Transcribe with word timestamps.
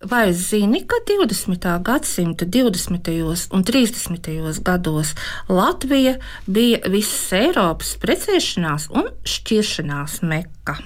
Vai 0.00 0.32
zini, 0.32 0.86
ka 0.86 0.96
20. 1.04 1.82
gadsimta 1.82 2.44
20. 2.44 3.48
un 3.52 3.64
30. 3.64 4.62
gados 4.62 5.14
Latvija 5.48 6.14
bija 6.46 6.78
visas 6.88 7.32
Eiropas 7.36 7.98
precēšanās 8.00 8.86
un 8.96 9.10
šķiršanās 9.28 10.22
meka? 10.24 10.78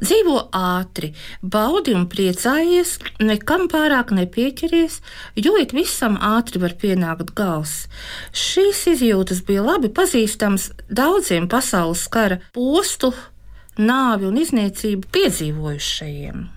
Dzīvo 0.00 0.38
ātri, 0.56 1.12
baudi 1.42 1.92
un 1.92 2.08
priecājies, 2.08 2.94
nekam 3.20 3.68
pārāk 3.68 4.16
nepieķeries, 4.16 5.02
jo 5.36 5.52
it 5.60 5.76
visam 5.76 6.16
ātri 6.16 6.64
var 6.64 6.78
pienākt 6.80 7.36
gals. 7.36 7.76
Šīs 8.32 8.86
izjūtas 8.96 9.44
bija 9.44 9.68
labi 9.68 9.92
pazīstamas 9.92 10.70
daudziem 10.88 11.52
pasaules 11.52 12.08
kara 12.08 12.40
postu, 12.56 13.12
nāvi 13.76 14.32
un 14.32 14.40
iznīcību 14.40 15.12
piedzīvojušajiem. 15.12 16.53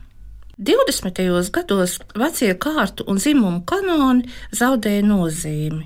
20. 0.58 1.52
gados 1.54 2.00
vecie 2.18 2.56
kārtu 2.58 3.04
un 3.06 3.20
dzimumu 3.22 3.60
kanoni 3.70 4.26
zaudēja 4.58 5.04
nozīmi. 5.06 5.84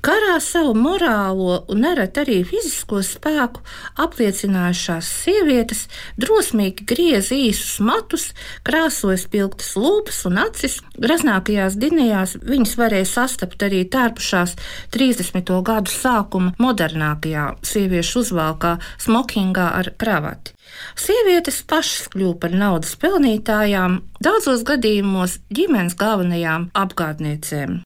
Karā 0.00 0.38
savu 0.40 0.72
morālo 0.80 1.58
un 1.68 1.82
nereti 1.84 2.22
arī 2.22 2.38
fizisko 2.48 3.02
spēku 3.04 3.60
apliecinājušās 4.00 5.12
sievietes 5.26 5.84
drosmīgi 6.16 6.88
griez 6.88 7.28
īsus 7.36 7.76
matus, 7.84 8.30
krāsoja 8.64 9.20
spilgtas 9.20 9.74
lūpas 9.76 10.24
un 10.30 10.40
acis. 10.46 10.80
Graznākajās 10.96 11.76
dinējās 11.76 12.38
viņas 12.48 12.76
varēja 12.80 13.12
sastapt 13.12 13.68
arī 13.68 13.84
tērpušās 13.92 14.56
30. 14.96 15.52
gadu 15.68 15.92
sākuma 15.92 16.56
modernākajā 16.56 17.50
sieviešu 17.60 18.24
uzvalkā 18.24 18.78
smokingā 19.04 19.68
ar 19.82 19.92
kravati. 20.00 20.56
Sievietes 20.98 21.62
pašas 21.68 22.08
kļuva 22.12 22.38
par 22.44 22.56
naudas 22.62 22.94
pelnītājām, 23.00 24.00
daudzos 24.24 24.64
gadījumos 24.68 25.38
ģimenes 25.54 25.98
galvenajām 25.98 26.70
apgādniecēm. 26.76 27.80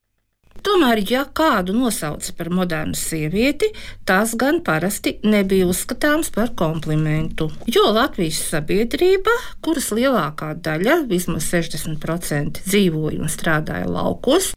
Tomēr, 0.63 1.01
ja 1.11 1.25
kādu 1.27 1.75
nosauca 1.75 2.33
par 2.39 2.49
modernu 2.55 2.95
sievieti, 2.95 3.73
tas 4.07 4.37
gan 4.39 4.61
parasti 4.63 5.17
nebija 5.27 5.67
uzskatāms 5.67 6.31
par 6.35 6.53
komplimentu. 6.59 7.49
Jo 7.67 7.89
Latvijas 7.91 8.39
sabiedrība, 8.53 9.35
kuras 9.65 9.91
lielākā 9.91 10.53
daļa, 10.63 11.01
vismaz 11.11 11.49
60%, 11.51 12.63
dzīvoja 12.69 13.25
un 13.25 13.33
strādāja 13.33 13.91
laukos, 13.91 14.53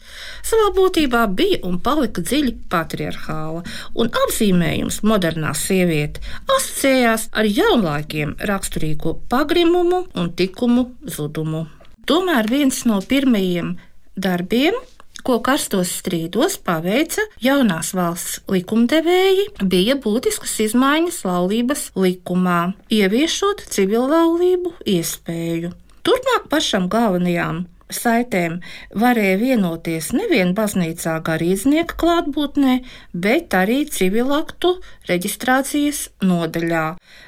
savā 0.46 0.70
būtībā 0.78 1.26
bija 1.34 1.64
un 1.66 1.82
palika 1.82 2.22
dziļi 2.22 2.54
patriarchāla, 2.70 3.66
un 3.98 4.14
apzīmējums 4.26 5.02
modernā 5.10 5.56
sieviete 5.58 6.22
asociējās 6.46 7.32
ar 7.34 7.50
jaunlaikiem 7.50 8.38
raksturīgo 8.46 9.18
pagrimumu 9.32 10.06
un 10.14 10.34
tikumu 10.38 10.92
zudumu. 11.10 11.66
Tomēr 12.06 12.46
viens 12.46 12.84
no 12.86 13.02
pirmajiem 13.02 13.80
darbiem, 14.22 14.78
ko 15.26 15.40
karstos 15.46 15.92
strīdos 16.00 16.58
paveica 16.62 17.26
jaunās 17.44 17.94
valsts 17.98 18.42
likumdevēji, 18.52 19.48
bija 19.66 19.98
būtiskas 20.02 20.58
izmaiņas 20.68 21.24
laulības 21.28 21.88
likumā, 21.98 22.60
ieviešot 22.94 23.66
civillaulību 23.76 24.76
iespēju. 24.96 25.74
Turpmāk 26.06 26.52
pašam 26.52 26.86
galvenajām 26.94 27.66
saitēm 27.96 28.60
varēja 29.04 29.40
vienoties 29.42 30.12
nevien 30.16 30.54
baznīcā 30.58 31.16
garīdznieka 31.26 31.98
klātbūtnē, 32.02 32.76
bet 33.14 33.56
arī 33.58 33.82
civilaktu 33.90 34.76
reģistrācijas 35.10 36.06
nodaļā. 36.26 36.86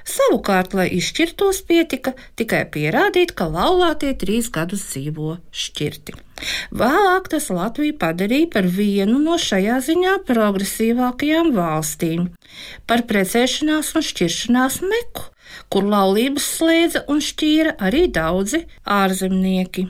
Savukārt, 0.08 0.78
lai 0.78 0.88
izšķirtos, 1.00 1.64
pietika 1.68 2.14
tikai 2.40 2.64
pierādīt, 2.72 3.36
ka 3.38 3.50
laulātie 3.52 4.14
trīs 4.20 4.52
gadus 4.54 4.88
dzīvo 4.92 5.38
šķirti. 5.52 6.18
Vēlāk 6.78 7.30
tas 7.34 7.50
Latviju 7.50 7.96
padarīja 8.02 8.50
par 8.54 8.68
vienu 8.70 9.18
no 9.24 9.38
šajā 9.42 9.80
ziņā 9.88 10.18
progresīvākajām 10.28 11.54
valstīm, 11.56 12.28
par 12.90 13.06
precēšanās 13.10 13.96
un 13.98 14.06
šķiršanās 14.10 14.82
meku, 14.86 15.30
kur 15.74 15.88
laulības 15.94 16.52
slēdza 16.58 17.06
un 17.12 17.24
šķīra 17.24 17.78
arī 17.90 18.06
daudzi 18.14 18.66
ārzemnieki. 19.00 19.88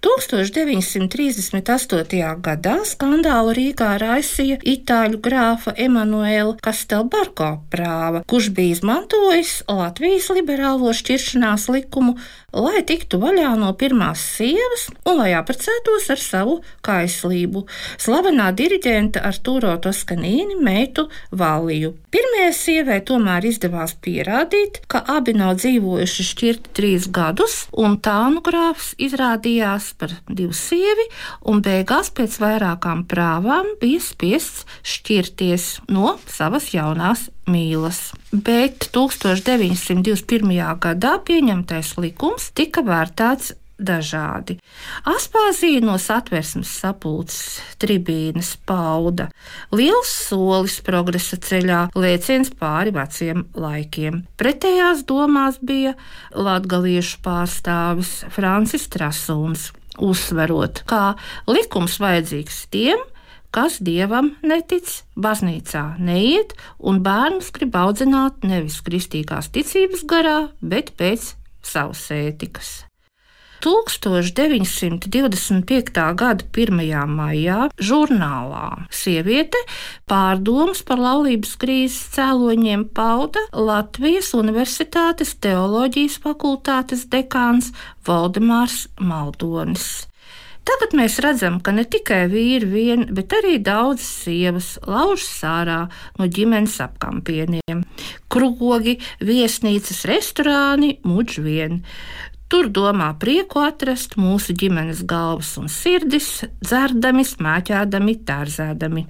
1938. 0.00 2.40
gadā 2.40 2.80
skandālu 2.88 3.52
Rīgā 3.52 4.00
raisīja 4.00 4.56
itāļu 4.64 5.20
grāfa 5.20 5.76
Emanuela 5.76 6.56
Kastelbarko 6.64 7.60
prāva, 7.68 8.24
kurš 8.24 8.48
bija 8.56 8.72
izmantojis 8.78 9.60
Latvijas 9.68 10.32
liberālo 10.32 10.88
šķiršanās 10.96 11.68
likumu, 11.74 12.16
lai 12.56 12.80
tiktu 12.88 13.20
vaļā 13.20 13.52
no 13.60 13.76
pirmās 13.76 14.24
sievas 14.38 14.88
un 15.04 15.20
lai 15.20 15.36
apprecētos 15.36 16.08
ar 16.16 16.20
savu 16.24 16.64
kaislību, 16.86 17.66
slavenā 18.00 18.56
diriģenta 18.56 19.20
Arturo 19.28 19.76
Toskanīni 19.84 20.56
meitu 20.64 21.10
Valiju. 21.30 21.92
Pirmajai 22.10 22.54
sievai 22.56 23.00
tomēr 23.04 23.44
izdevās 23.52 23.92
pierādīt, 24.00 24.80
ka 24.88 25.04
abi 25.18 25.36
nav 25.36 25.60
dzīvojuši 25.60 26.22
šķirti 26.32 26.68
trīs 26.74 27.04
gadus, 27.12 27.68
un 27.76 28.00
tānu 28.00 28.40
grāfs 28.42 28.94
izrādījās 28.98 29.89
par 29.96 30.14
divu 30.28 30.54
sievi, 30.56 31.06
un 31.50 31.62
beigās 31.64 32.12
pēc 32.16 32.38
vairākām 32.42 33.04
prāvām 33.10 33.74
bija 33.80 34.00
spiests 34.04 34.66
šķirties 34.86 35.68
no 35.92 36.16
savas 36.30 36.70
jaunās 36.74 37.28
mīlas. 37.50 38.10
Bet 38.30 38.90
1921. 38.94 40.52
gadā 40.82 41.16
pieņemtais 41.26 41.96
likums 41.98 42.50
tika 42.54 42.84
vērtēts 42.86 43.54
dažādi. 43.80 44.58
Aspāzija 45.08 45.80
no 45.84 45.96
satversmes 46.00 46.70
sapulces 46.82 47.60
tribīnes 47.80 48.52
pauda 48.68 49.30
liels 49.74 50.12
solis 50.28 50.78
progresa 50.84 51.40
ceļā, 51.40 51.86
lēciens 51.96 52.52
pāri 52.60 52.94
veciem 52.94 53.46
laikiem. 53.56 54.24
Pretējās 54.40 55.04
domās 55.08 55.60
bija 55.64 55.96
latgaliešu 56.36 57.22
pārstāvis 57.24 58.20
Francis 58.34 58.88
Trasuns, 58.92 59.70
uzsverot, 59.98 60.84
kā 60.90 61.14
likums 61.50 61.98
vajadzīgs 62.02 62.66
tiem, 62.70 63.02
kas 63.54 63.80
dievam 63.82 64.34
netic, 64.46 65.00
baznīcā 65.18 65.84
neiet, 65.98 66.54
un 66.78 67.02
bērnus 67.02 67.50
grib 67.56 67.74
audzināt 67.78 68.46
nevis 68.46 68.78
kristīgās 68.86 69.50
ticības 69.54 70.06
garā, 70.06 70.38
bet 70.62 70.94
pēc 71.00 71.34
savas 71.66 72.06
ētikas. 72.14 72.89
1925. 73.60 75.92
gada 76.16 76.40
1. 76.56 76.80
maijā 77.12 77.68
žurnālā 77.76 78.88
Sieviete 78.88 79.60
pārdomas 80.08 80.80
par 80.88 80.96
laulības 81.04 81.60
krīzes 81.60 82.08
cēloņiem 82.16 82.88
pauda 82.96 83.44
Latvijas 83.52 84.32
Universitātes 84.38 85.36
teoloģijas 85.44 86.16
fakultātes 86.24 87.04
dekāns 87.12 87.68
Valdemārs 88.08 88.88
Maldonis. 88.96 90.08
Tagad 90.60 90.92
mēs 90.94 91.16
redzam, 91.24 91.56
ka 91.64 91.72
ne 91.72 91.86
tikai 91.88 92.26
vīri 92.30 92.68
vien, 92.68 93.06
bet 93.16 93.32
arī 93.34 93.56
daudzas 93.64 94.08
sievas 94.26 94.74
lauž 94.84 95.24
sārā 95.24 95.86
no 96.20 96.28
ģimenes 96.28 96.76
apkampieniem. 96.84 97.80
Krogi, 98.30 98.98
viesnīcas, 99.24 100.04
restorāni, 100.10 100.98
muģ 101.02 101.38
vien. 101.42 101.80
Tur 102.50 102.66
domā 102.74 103.12
prieku 103.22 103.60
atrast 103.62 104.16
mūsu 104.18 104.56
ģimenes 104.58 105.04
galvas 105.06 105.52
un 105.60 105.68
sirdis, 105.70 106.40
dzerdami, 106.58 107.22
smēķēdami, 107.22 108.14
tārzēdami. 108.26 109.04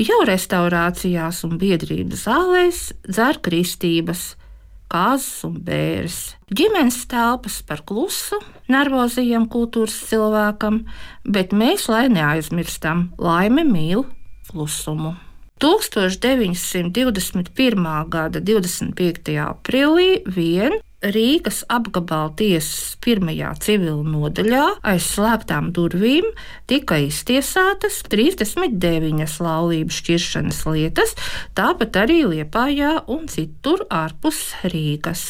Jau 0.00 0.20
restaurācijās 0.28 1.42
un 1.44 1.58
biedrības 1.60 2.24
zālēs 2.24 2.78
dzer 3.04 3.36
kristības, 3.44 4.22
kāzas 4.92 5.44
un 5.48 5.54
bēres. 5.64 6.18
Ģimenes 6.48 7.06
telpas 7.10 7.56
par 7.68 7.80
klusu, 7.88 8.36
nervozajam 8.72 9.44
kultūras 9.52 9.96
cilvēkam, 10.08 10.76
bet 11.28 11.52
mēs, 11.52 11.88
lai 11.92 12.08
neaizmirstam, 12.12 13.10
laime 13.20 13.64
mīl 13.68 14.04
klusumu. 14.48 15.12
1921. 15.62 18.08
gada 18.10 18.40
25. 18.40 19.36
aprīlī 19.44 20.22
vien 20.26 20.72
Rīgas 21.02 21.64
apgabala 21.72 22.30
tiesas 22.38 22.94
pirmajā 23.02 23.48
civil 23.64 24.04
nodaļā 24.06 24.66
aiz 24.86 25.02
slēgtām 25.14 25.72
durvīm 25.74 26.26
tika 26.70 26.96
iztiesātas 27.02 28.02
39 28.12 29.40
laulību 29.42 29.90
šķiršanas 29.98 30.60
lietas, 30.70 31.10
tāpat 31.58 31.92
arī 32.04 32.20
Liepājā 32.32 32.92
un 33.10 33.26
citur 33.30 33.78
ārpus 33.90 34.38
Rīgas. 34.62 35.22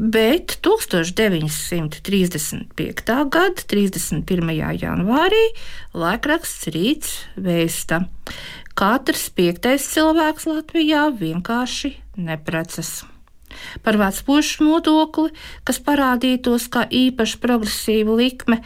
Bet 0.00 0.60
1935. 0.62 3.26
gada 3.34 3.60
31. 3.74 4.54
janvārī 4.78 5.44
laikraksts 5.98 6.70
Rīts 6.70 7.26
vēsta, 7.34 8.06
ka 8.78 8.80
katrs 8.80 9.28
piektais 9.36 9.84
cilvēks 9.92 10.46
Latvijā 10.48 11.12
vienkārši 11.12 11.90
neprecas. 12.16 13.04
Par 13.84 13.98
vecpušu 14.00 14.66
nodokli, 14.66 15.32
kas 15.66 15.80
parādītos 15.86 16.68
kā 16.72 16.86
īpaši 16.86 17.40
progresīva 17.42 18.16
likme, 18.20 18.60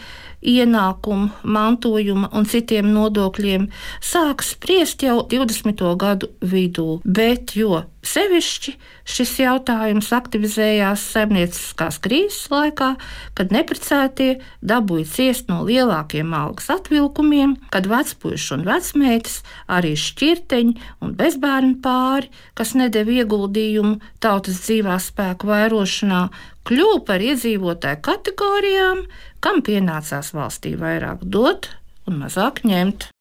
ienākumu, 0.44 1.30
mantojuma 1.42 2.30
un 2.36 2.46
citiem 2.48 2.90
nodokļiem 2.92 3.66
sāks 4.04 4.54
spriest 4.54 5.02
jau 5.04 5.22
20. 5.30 5.82
gadu 6.00 6.30
vidū, 6.44 7.00
bet 7.04 7.56
jo 7.56 7.82
sevišķi 8.04 8.74
šis 9.08 9.32
jautājums 9.40 10.10
aktivizējās 10.14 11.02
saimnieciskās 11.14 11.98
krīzes 12.04 12.48
laikā, 12.52 12.94
kad 13.36 13.52
neprecētie 13.54 14.38
dabūja 14.64 15.08
ciest 15.08 15.50
no 15.52 15.62
lielākiem 15.66 16.32
algas 16.36 16.70
atvilkumiem, 16.72 17.56
kad 17.72 17.88
vecpuiši 17.90 18.50
un 18.58 18.64
vecmeitas, 18.68 19.40
arī 19.68 19.94
šķirteņi 20.00 20.76
un 21.04 21.14
bezbērnu 21.18 21.78
pāri, 21.84 22.32
kas 22.58 22.74
nedēva 22.78 23.22
ieguldījumu 23.22 24.00
tautas 24.24 24.60
dzīvā 24.66 24.98
spēku 25.02 25.48
vairošanā, 25.50 26.26
kļuva 26.68 27.00
par 27.08 27.24
iedzīvotāju 27.24 28.02
kategorijām, 28.04 29.04
kam 29.44 29.62
pienācās 29.64 30.32
valstī 30.36 30.74
vairāk 30.80 31.24
dot 31.24 31.70
un 32.08 32.22
mazāk 32.24 32.64
ņemt. 32.68 33.13